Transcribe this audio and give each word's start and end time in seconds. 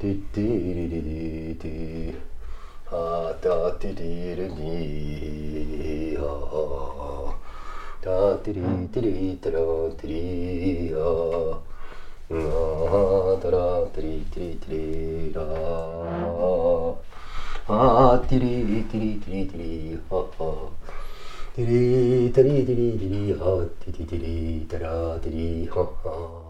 Di 0.00 0.16
di 0.32 0.88
di 0.88 0.88
di 0.88 1.56
di. 1.60 2.16
Ha 2.88 3.36
da 3.38 3.76
di 3.78 3.92
di 3.92 4.32
di. 4.32 6.16
Ha 6.16 6.24
ha. 6.24 7.36
Da 8.00 8.32
di 8.40 8.52
di 8.56 8.88
di 8.88 9.00
di 9.12 9.38
da 9.44 9.92
di. 10.00 10.90
Ha. 10.96 11.60
Ah, 12.32 13.36
da 13.42 13.50
da 13.50 13.84
di 13.92 14.24
di 14.32 14.58
di 14.64 15.30
da. 15.32 15.44
Ah, 17.66 18.16
di 18.26 18.38
di 18.38 18.86
di 18.88 19.18
di 19.20 19.44
di 19.52 20.00
ha 20.08 20.24
ha. 20.38 20.50
Di 21.52 21.62
di 21.66 22.30
di 22.32 22.64
di 22.64 22.96
di 22.96 23.36
ha 23.38 23.68
di 23.84 23.90
di 23.92 24.04
di 24.06 24.16
di 24.16 24.66
da 24.66 25.18
di 25.18 25.68
ha 25.70 25.84
ha. 26.04 26.49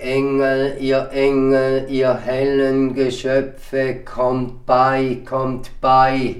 Engel, 0.00 0.76
ihr 0.80 1.10
Engel, 1.12 1.86
ihr 1.90 2.14
hellen 2.14 2.94
Geschöpfe, 2.94 3.96
kommt 4.04 4.64
bei, 4.66 5.18
kommt 5.28 5.70
bei 5.80 6.36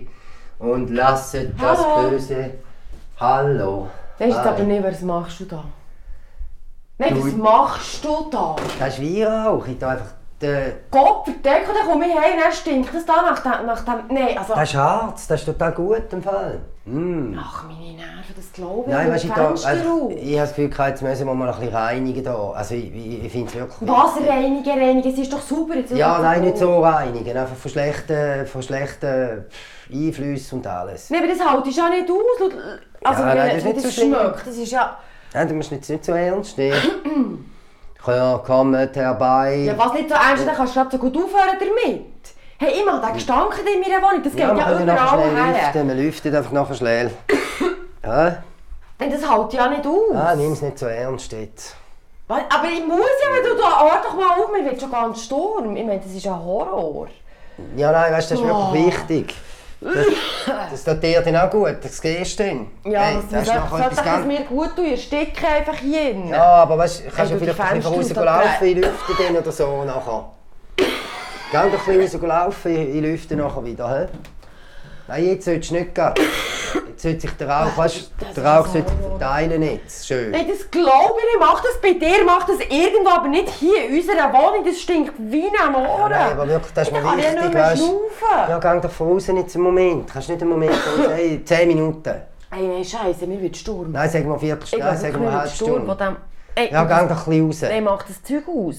und 0.58 0.90
lasset 0.90 1.52
das 1.60 1.78
Hallo. 1.78 2.10
Böse. 2.10 2.50
Hallo. 3.18 3.88
Weißt 4.18 4.36
du 4.36 4.40
aber 4.50 4.62
nicht, 4.64 4.82
was 4.84 5.00
machst 5.02 5.40
du 5.40 5.44
da? 5.44 5.64
Nein, 6.98 7.14
Du- 7.14 7.24
was 7.26 7.32
machst 7.34 8.04
du 8.04 8.28
da? 8.30 8.56
Das 8.78 8.98
ist 8.98 9.02
Weihrauch. 9.02 9.66
Ich 9.66 9.78
tu 9.78 9.86
einfach. 9.86 10.12
Den, 10.40 10.72
Gott 10.90 11.24
verdeckt, 11.24 11.68
dann 11.68 11.86
komme 11.86 12.06
ich 12.06 12.14
heim, 12.14 12.38
dann 12.42 12.52
stinkt 12.52 12.94
das 12.94 13.04
da 13.04 13.20
nach 13.20 13.40
dem... 13.40 13.66
Nach 13.66 13.84
dem 13.84 14.06
nein, 14.08 14.38
also... 14.38 14.54
das 14.54 14.70
ist 14.70 14.74
Harz, 14.74 15.26
das 15.26 15.40
ist 15.40 15.46
total 15.46 15.72
gut 15.72 16.12
im 16.12 16.22
Fall. 16.22 16.60
Mm. 16.86 17.38
Ach, 17.38 17.64
meine 17.64 17.92
Nerven, 17.92 18.34
das 18.34 18.50
glaube 18.50 18.84
ich 18.88 18.94
Nein, 18.94 19.12
weißt 19.12 19.24
ich, 19.26 19.32
da, 19.32 19.48
also, 19.48 20.10
ich 20.10 20.38
habe 20.38 20.48
das 20.48 20.54
Gefühl, 20.54 20.86
jetzt 20.88 21.02
müssen 21.02 21.26
wir 21.26 21.34
mal 21.34 21.48
ein 21.50 21.54
bisschen 21.60 21.74
reinigen. 21.74 22.24
Da. 22.24 22.50
Also 22.52 22.74
ich, 22.74 22.94
ich, 22.94 23.24
ich 23.24 23.32
finde 23.32 23.48
es 23.48 23.54
wirklich. 23.54 23.88
Was 23.90 24.16
reinigen, 24.26 24.78
reinigen, 24.78 25.12
es 25.12 25.18
ist 25.18 25.32
doch 25.32 25.42
super. 25.42 25.76
Jetzt 25.76 25.92
Ja, 25.92 26.18
nein, 26.20 26.40
nicht 26.40 26.56
so 26.56 26.80
reinigen. 26.82 27.36
Einfach 27.36 27.56
von 27.56 27.70
schlechten, 27.70 28.46
von 28.46 28.62
schlechten 28.62 29.44
Einflüssen 29.92 30.58
und 30.58 30.66
alles. 30.66 31.10
Nein, 31.10 31.22
aber 31.22 31.28
das 31.28 31.68
ich 31.68 31.76
ja 31.76 31.88
nicht 31.90 32.10
aus. 32.10 32.50
Also, 33.04 33.22
Ja, 33.22 33.34
nein, 33.34 33.48
das 33.48 33.56
ist 33.58 33.64
nicht 33.64 33.76
das 33.76 33.82
so 33.82 33.90
schmeckt, 33.90 34.46
das 34.46 34.56
ist 34.56 34.72
ja... 34.72 34.96
Ja, 35.34 35.44
du 35.44 35.54
musst 35.54 35.70
jetzt 35.70 35.88
nicht 35.88 36.04
so 36.04 36.12
ernst 36.12 36.56
nehmen. 36.58 36.76
Ja, 38.06 38.38
kommt 38.44 38.96
herbei. 38.96 39.56
Ja, 39.66 39.76
was 39.78 39.92
nicht 39.92 40.08
so 40.08 40.14
ernst, 40.14 40.46
dann 40.46 40.54
kannst 40.54 40.74
du 40.74 40.80
gerade 40.80 40.90
so 40.92 40.98
gut 40.98 41.16
aufhören 41.16 41.56
damit. 41.58 42.06
Hey, 42.58 42.72
ich 42.80 42.84
mache 42.84 43.00
den 43.06 43.14
Gestank 43.14 43.54
in 43.74 43.80
meiner 43.80 44.02
Wohnung, 44.02 44.22
das 44.22 44.32
geht 44.32 44.40
Ja, 44.40 44.54
ja, 44.56 44.72
überall 44.82 45.54
her. 45.54 45.66
lüften. 45.72 45.88
Wir 45.88 45.94
lüften 45.94 46.36
einfach 46.36 46.52
nachher 46.52 46.74
schnell. 46.74 47.10
Ja? 48.02 48.42
Nein, 48.98 49.10
das 49.12 49.20
ich 49.52 49.58
ja 49.58 49.68
nicht 49.68 49.86
aus. 49.86 50.14
Ah, 50.16 50.34
nimm 50.34 50.52
es 50.52 50.62
nicht 50.62 50.78
so 50.78 50.86
ernst 50.86 51.32
jetzt. 51.32 51.76
Aber 52.28 52.38
ich 52.72 52.86
muss 52.86 52.98
ja, 52.98 53.34
wenn 53.34 53.44
du 53.56 53.62
da 53.62 53.80
hör 53.82 54.02
doch 54.02 54.14
mal 54.14 54.42
auf, 54.42 54.50
mir 54.52 54.64
wird 54.64 54.80
schon 54.80 54.90
ganz 54.90 55.22
Sturm. 55.24 55.76
Ich 55.76 55.84
meine, 55.84 56.00
das 56.00 56.10
ist 56.12 56.24
ja 56.24 56.32
Horror. 56.38 57.08
Ja, 57.76 57.92
nein, 57.92 58.12
weißt 58.12 58.30
du, 58.30 58.34
das 58.36 58.42
ist 58.44 58.50
Oh. 58.50 58.72
wirklich 58.72 58.86
wichtig. 58.96 59.34
Das, 59.80 60.70
das 60.70 60.84
tut 60.84 61.02
dir 61.02 61.22
dann 61.22 61.36
auch 61.36 61.50
gut, 61.50 61.76
das 61.82 62.00
gehst 62.02 62.38
du 62.38 62.44
dann. 62.44 62.66
Ja, 62.84 63.00
Hey, 63.00 63.14
das, 63.16 63.46
das 63.46 63.56
ist 63.56 63.70
soll 63.70 63.80
etwas 63.80 64.04
ganz... 64.04 64.26
mir 64.26 64.40
gut 64.42 64.76
tun. 64.76 64.84
Ich 64.92 65.04
stecke 65.04 65.46
einfach 65.46 65.76
hier 65.76 66.12
drin. 66.12 66.28
Ja, 66.28 66.42
aber 66.62 66.76
weißt, 66.78 67.00
du, 67.00 67.10
kannst 67.10 67.32
Hey, 67.32 67.38
du 67.38 67.46
du, 67.46 67.52
vielleicht 67.54 67.60
ein 67.60 67.76
bisschen 67.80 68.16
rauslaufen 68.16 68.68
in 68.68 68.74
die 68.74 68.80
Lüfte 68.82 69.12
dann 69.18 69.36
oder 69.36 69.52
so 69.52 69.84
nachher. 69.84 70.30
Geh 70.76 71.70
doch 71.72 71.88
ein 71.88 71.98
bisschen 71.98 72.20
rauslaufen 72.20 72.76
in 72.76 72.92
die 72.92 73.00
Lüfte 73.00 73.36
nachher 73.36 73.64
wieder, 73.64 73.90
hä? 73.90 74.06
Nein, 75.10 75.26
jetzt 75.26 75.44
solltest 75.44 75.70
du 75.72 75.74
nicht 75.74 75.92
gehen. 75.92 76.12
Jetzt 76.86 77.02
sollte 77.02 77.20
sich 77.22 77.30
der 77.32 77.48
Rauch, 77.48 77.76
weißt 77.76 78.12
der 78.36 78.44
Rauch 78.44 78.66
sollte 78.68 78.92
so- 79.02 79.18
verteilen 79.18 79.60
jetzt. 79.60 80.06
Schön. 80.06 80.30
Nein, 80.30 80.46
das 80.48 80.70
glaube 80.70 81.14
ich 81.18 81.24
nicht. 81.24 81.40
Mach 81.40 81.60
das 81.64 81.80
bei 81.82 81.94
dir, 81.94 82.24
mach 82.24 82.46
das 82.46 82.60
irgendwo, 82.60 83.10
aber 83.10 83.26
nicht 83.26 83.48
hier 83.58 83.88
in 83.88 83.96
unserer 83.98 84.32
Wohnung. 84.32 84.64
Das 84.64 84.78
stinkt 84.80 85.12
wie 85.18 85.46
am 85.60 85.74
Ohren. 85.74 86.12
Nein, 86.12 86.30
aber 86.32 86.46
wirklich, 86.46 86.72
das 86.74 86.86
ist 86.86 86.92
mir 86.94 87.02
kann 87.02 87.18
ich 87.18 87.24
ja 87.24 87.32
wichtig, 87.32 87.44
nicht 87.54 87.54
mehr. 88.22 88.46
Ja, 88.48 88.58
geh 88.60 88.80
doch 88.80 88.90
von 88.92 89.16
außen 89.16 89.36
jetzt 89.38 89.56
einen 89.56 89.64
Moment. 89.64 90.08
Kannst 90.12 90.28
nicht 90.28 90.42
einen 90.42 90.50
Moment. 90.50 90.74
Hey, 91.08 91.44
10 91.44 91.66
Minuten. 91.66 92.14
Ey, 92.52 92.66
nein, 92.68 92.84
Scheiße, 92.84 93.26
mir 93.26 93.40
wird 93.42 93.56
Sturm. 93.56 93.90
Nein, 93.90 94.08
sagen 94.10 94.28
wir 94.28 94.38
Viertelstunde, 94.38 94.84
nein, 94.86 95.02
wir 95.02 95.14
eine 95.28 95.32
halbe 95.40 95.50
Sturm 95.52 95.70
Stunde. 95.70 95.86
von 95.86 95.98
dem... 95.98 96.16
Ey, 96.54 96.72
Ja, 96.72 96.84
geh 96.84 97.08
doch 97.08 97.26
ein 97.26 97.38
bisschen 97.38 97.46
raus. 97.46 97.62
Nein, 97.62 97.84
mach 97.84 98.02
das 98.04 98.22
Zeug 98.22 98.44
aus. 98.46 98.76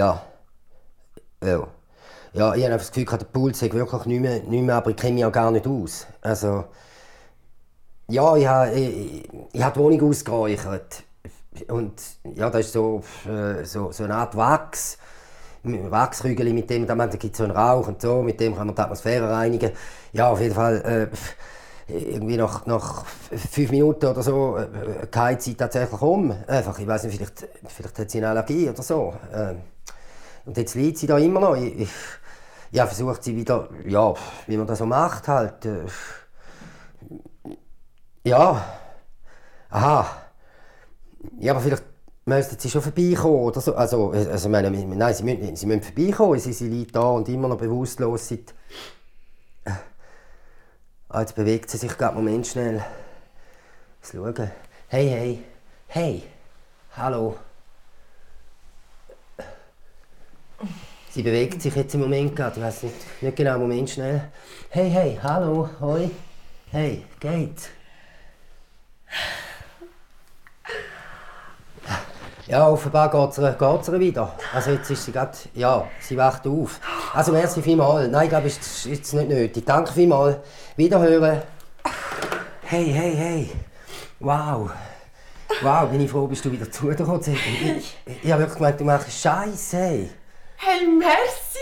Ja. 0.00 0.22
Ja. 1.44 1.66
Ja, 2.32 2.54
ich 2.54 2.64
habe 2.64 2.78
das 2.78 2.90
Gefühl, 2.90 3.18
der 3.18 3.26
Pool 3.26 3.54
sagt 3.54 3.74
wirklich 3.74 4.06
nicht 4.06 4.20
mehr, 4.20 4.40
nicht 4.40 4.62
mehr, 4.62 4.76
aber 4.76 4.90
ich 4.90 4.96
kenne 4.96 5.16
mich 5.16 5.24
auch 5.26 5.32
gar 5.32 5.50
nicht 5.50 5.66
aus. 5.66 6.06
Also, 6.22 6.64
ja, 8.08 8.34
ich 8.34 8.46
habe, 8.46 8.70
ich, 8.70 9.28
ich 9.52 9.62
habe 9.62 9.74
die 9.74 9.80
Wohnung 9.80 10.08
ausgeräuchert. 10.08 11.02
Und 11.68 12.00
ja, 12.34 12.48
das 12.48 12.66
ist 12.66 12.72
so, 12.72 13.02
äh, 13.28 13.62
so, 13.64 13.92
so 13.92 14.04
eine 14.04 14.14
Art 14.14 14.34
Wachs. 14.36 14.96
Wachsrügel, 15.64 16.50
mit 16.54 16.70
dem, 16.70 16.86
da 16.86 16.94
gibt 17.06 17.32
es 17.34 17.36
so 17.36 17.44
einen 17.44 17.52
Rauch 17.52 17.86
und 17.86 18.00
so, 18.00 18.22
mit 18.22 18.40
dem 18.40 18.56
kann 18.56 18.68
man 18.68 18.74
die 18.74 18.80
Atmosphäre 18.80 19.30
reinigen. 19.30 19.72
Ja, 20.14 20.30
auf 20.30 20.40
jeden 20.40 20.54
Fall, 20.54 21.10
äh, 21.10 21.16
irgendwie 21.92 22.38
nach, 22.38 22.64
nach 22.64 23.04
fünf 23.04 23.70
Minuten 23.70 24.06
oder 24.06 24.22
so 24.22 24.56
äh, 24.56 24.66
geht 25.10 25.42
sie 25.42 25.54
tatsächlich 25.54 26.00
um. 26.00 26.34
Einfach, 26.46 26.78
ich 26.78 26.86
weiß 26.86 27.04
nicht, 27.04 27.16
vielleicht, 27.16 27.46
vielleicht 27.66 27.98
hat 27.98 28.10
sie 28.10 28.18
eine 28.18 28.30
Allergie 28.30 28.70
oder 28.70 28.82
so. 28.82 29.12
Ähm, 29.34 29.56
und 30.50 30.56
jetzt 30.56 30.74
liegt 30.74 30.98
sie 30.98 31.06
da 31.06 31.16
immer 31.16 31.38
noch. 31.38 31.54
Ich, 31.54 31.82
ich, 31.82 31.90
ja, 32.72 32.84
versucht 32.84 33.22
sie 33.22 33.36
wieder, 33.36 33.68
ja, 33.86 34.12
wie 34.48 34.56
man 34.56 34.66
das 34.66 34.78
so 34.78 34.86
macht 34.86 35.28
halt. 35.28 35.64
Äh, 35.64 35.84
ja. 38.24 38.64
Aha. 39.70 40.06
Ja, 41.38 41.52
aber 41.52 41.60
vielleicht 41.60 41.84
müssten 42.24 42.58
sie 42.58 42.68
schon 42.68 42.82
vorbeikommen 42.82 43.44
oder 43.44 43.60
so. 43.60 43.76
Also, 43.76 44.10
also 44.10 44.48
meine, 44.48 44.72
nein, 44.72 45.14
sie 45.14 45.22
müssen, 45.22 45.54
sie 45.54 45.66
müssen 45.66 45.82
vorbeikommen. 45.82 46.40
Sie, 46.40 46.52
sie 46.52 46.66
liegt 46.66 46.96
da 46.96 47.10
und 47.10 47.28
immer 47.28 47.46
noch 47.46 47.58
bewusstlos 47.58 48.26
seit... 48.26 48.52
Ah, 51.10 51.20
jetzt 51.20 51.36
bewegt 51.36 51.70
sie 51.70 51.76
sich 51.76 51.96
gerade 51.96 52.16
Moment 52.16 52.44
schnell. 52.44 52.84
Schauen. 54.02 54.50
Hey, 54.88 55.08
hey. 55.08 55.44
Hey. 55.86 56.24
Hallo. 56.96 57.36
Sie 61.12 61.24
bewegt 61.24 61.60
sich 61.60 61.74
jetzt 61.74 61.92
im 61.94 62.02
Moment 62.02 62.36
gerade. 62.36 62.60
Ich 62.60 62.62
weiß 62.64 62.84
nicht, 62.84 62.94
nicht 63.20 63.36
genau, 63.36 63.58
Moment 63.58 63.90
schnell. 63.90 64.22
Hey, 64.68 64.88
hey. 64.88 65.18
Hallo. 65.20 65.68
Hoi. 65.80 66.08
Hey, 66.70 67.04
geht's? 67.18 67.68
Ja, 72.46 72.68
offenbar 72.68 73.10
geht 73.10 73.80
es 73.80 73.92
wieder. 73.92 74.34
Also 74.54 74.70
jetzt 74.70 74.90
ist 74.90 75.04
sie 75.04 75.12
gerade, 75.12 75.36
ja, 75.54 75.86
sie 76.00 76.16
wacht 76.16 76.46
auf. 76.46 76.80
Also 77.12 77.32
merci 77.32 77.60
vielmals. 77.60 78.08
Nein, 78.08 78.24
ich 78.24 78.28
glaube, 78.28 78.46
es 78.46 78.58
ist 78.58 78.84
jetzt 78.86 79.14
nicht 79.14 79.28
nötig. 79.28 79.64
Danke 79.66 79.92
vielmals. 79.92 80.36
Wiederhören. 80.76 81.42
Hey, 82.62 82.86
hey, 82.92 83.16
hey. 83.16 83.50
Wow. 84.20 84.70
Wow, 85.60 85.90
bin 85.90 86.02
ich 86.02 86.10
froh, 86.10 86.28
bist 86.28 86.44
du 86.44 86.52
wieder 86.52 86.70
zu 86.70 86.86
dir 86.86 86.94
gekommen. 86.94 87.20
Ich, 87.26 87.76
ich, 88.06 88.20
ich 88.22 88.30
habe 88.30 88.42
wirklich 88.42 88.58
gemeint, 88.58 88.78
du 88.78 88.84
machst 88.84 89.10
Scheiße. 89.10 89.76
Hey. 89.76 90.10
Hey, 90.62 90.86
merci! 90.86 91.58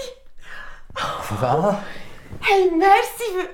Für 1.22 1.40
was? 1.40 1.76
Hey, 2.40 2.70
merci 2.76 3.24
für, 3.34 3.48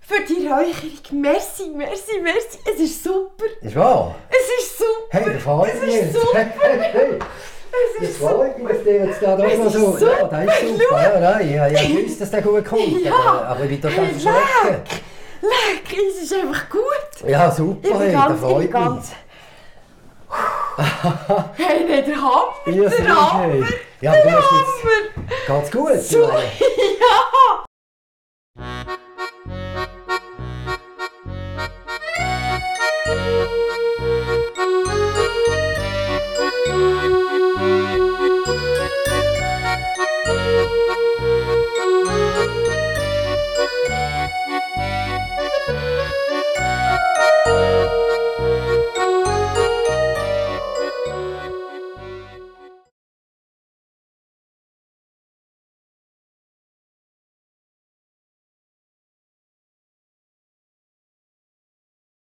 für 0.00 0.22
die 0.24 0.48
Räucherung. 0.48 1.20
Merci, 1.22 1.70
merci, 1.74 2.20
merci. 2.20 2.58
Es 2.64 2.80
ist 2.80 3.04
super. 3.04 3.44
Ist 3.60 3.76
wahr? 3.76 4.16
Es 4.28 4.64
ist 4.64 4.78
super. 4.78 4.90
Hey, 5.10 5.32
das 5.32 5.42
freut 5.42 5.74
es 5.74 5.80
mich 5.80 5.94
ist 5.94 6.02
jetzt. 6.02 6.14
super. 6.14 6.38
Hey, 6.38 6.50
hey. 6.92 7.18
Es 7.18 8.00
Das 8.00 8.08
ist 8.10 8.18
freut 8.18 8.58
mich, 8.58 8.68
dass 8.68 8.84
der 8.84 9.06
jetzt 9.06 9.22
da 9.22 9.36
doch 9.36 9.44
Es 9.44 9.58
noch 9.58 9.66
ist 9.66 9.72
so... 9.74 9.96
super. 9.96 10.28
Ja, 10.32 10.46
das 10.46 10.62
ist 10.62 10.78
super. 10.82 11.02
Ja, 11.02 11.20
nein, 11.20 11.74
ich 11.74 11.96
gewusst, 11.96 12.20
dass 12.20 12.30
der 12.30 12.42
gut 12.42 12.64
kommt. 12.64 13.04
Ja. 13.04 13.14
Aber, 13.14 13.46
aber 13.46 13.64
ich 13.64 13.68
bin 13.68 13.80
total 13.82 14.06
Hey, 14.06 14.14
verschreckt. 14.14 15.02
Leck, 15.42 15.98
es 16.08 16.22
ist 16.22 16.32
einfach 16.34 16.68
gut. 16.68 17.28
Ja, 17.28 17.48
Ich 17.48 17.54
super, 17.54 17.88
bin 17.90 17.98
hey, 18.00 18.12
ganz, 18.12 18.26
das 18.28 18.34
ich 18.36 18.40
freut 18.40 18.70
ganz... 18.72 19.12
hey, 21.56 21.84
nicht 21.84 22.06
der 22.08 22.16
Hammer, 22.16 22.54
der 22.66 23.32
Hammer. 23.32 23.66
Ja, 24.00 24.12
du 24.12 24.30
musst 24.30 24.48
jetzt... 24.52 25.46
Geht's 25.46 25.70
gut? 25.70 26.00
So, 26.02 26.30